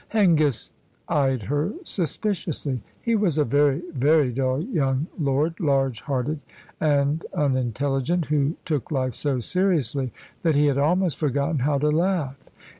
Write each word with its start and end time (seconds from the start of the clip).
Hengist 0.13 0.73
eyed 1.07 1.43
her 1.43 1.73
suspiciously. 1.83 2.81
He 2.99 3.13
was 3.15 3.37
a 3.37 3.43
very, 3.45 3.83
very 3.93 4.31
dull 4.33 4.63
young 4.63 5.05
lord, 5.19 5.59
large 5.59 5.99
hearted 6.01 6.39
and 6.79 7.23
unintelligent, 7.35 8.25
who 8.25 8.55
took 8.65 8.89
life 8.89 9.13
so 9.13 9.39
seriously 9.39 10.11
that 10.41 10.55
he 10.55 10.65
had 10.65 10.79
almost 10.79 11.17
forgotten 11.17 11.59
how 11.59 11.77
to 11.77 11.91
laugh. 11.91 12.49